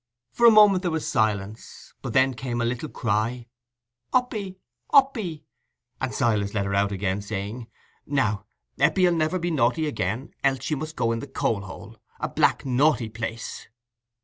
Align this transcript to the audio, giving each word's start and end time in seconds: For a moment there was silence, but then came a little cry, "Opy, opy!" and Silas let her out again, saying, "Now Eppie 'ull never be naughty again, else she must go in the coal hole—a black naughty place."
For 0.31 0.47
a 0.47 0.51
moment 0.51 0.81
there 0.81 0.89
was 0.89 1.07
silence, 1.07 1.93
but 2.01 2.13
then 2.13 2.33
came 2.33 2.59
a 2.59 2.65
little 2.65 2.89
cry, 2.89 3.45
"Opy, 4.11 4.55
opy!" 4.91 5.43
and 6.01 6.11
Silas 6.11 6.55
let 6.55 6.65
her 6.65 6.73
out 6.73 6.91
again, 6.91 7.21
saying, 7.21 7.67
"Now 8.07 8.47
Eppie 8.79 9.05
'ull 9.07 9.13
never 9.13 9.37
be 9.37 9.51
naughty 9.51 9.85
again, 9.87 10.33
else 10.43 10.63
she 10.63 10.73
must 10.73 10.95
go 10.95 11.11
in 11.11 11.19
the 11.19 11.27
coal 11.27 11.61
hole—a 11.61 12.29
black 12.29 12.65
naughty 12.65 13.09
place." 13.09 13.67